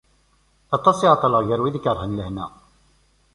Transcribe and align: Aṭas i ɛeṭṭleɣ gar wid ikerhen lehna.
Aṭas 0.77 0.99
i 0.99 1.07
ɛeṭṭleɣ 1.13 1.41
gar 1.47 1.61
wid 1.61 1.75
ikerhen 1.79 2.17
lehna. 2.17 2.45